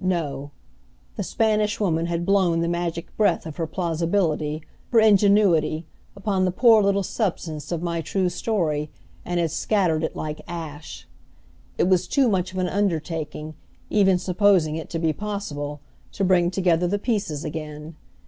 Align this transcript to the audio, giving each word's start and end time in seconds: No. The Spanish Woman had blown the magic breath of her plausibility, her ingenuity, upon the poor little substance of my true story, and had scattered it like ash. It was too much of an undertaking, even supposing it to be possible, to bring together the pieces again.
No. 0.00 0.52
The 1.16 1.24
Spanish 1.24 1.80
Woman 1.80 2.06
had 2.06 2.24
blown 2.24 2.60
the 2.60 2.68
magic 2.68 3.08
breath 3.16 3.44
of 3.44 3.56
her 3.56 3.66
plausibility, 3.66 4.62
her 4.92 5.00
ingenuity, 5.00 5.84
upon 6.14 6.44
the 6.44 6.52
poor 6.52 6.80
little 6.80 7.02
substance 7.02 7.72
of 7.72 7.82
my 7.82 8.00
true 8.00 8.28
story, 8.28 8.88
and 9.24 9.40
had 9.40 9.50
scattered 9.50 10.04
it 10.04 10.14
like 10.14 10.42
ash. 10.46 11.08
It 11.76 11.88
was 11.88 12.06
too 12.06 12.28
much 12.28 12.52
of 12.52 12.58
an 12.58 12.68
undertaking, 12.68 13.54
even 13.88 14.16
supposing 14.16 14.76
it 14.76 14.90
to 14.90 15.00
be 15.00 15.12
possible, 15.12 15.80
to 16.12 16.22
bring 16.22 16.52
together 16.52 16.86
the 16.86 17.00
pieces 17.00 17.44
again. 17.44 17.96